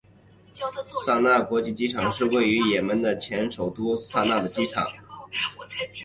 [1.05, 4.83] 萨那国际机场是位于也门的前首都萨那的机场。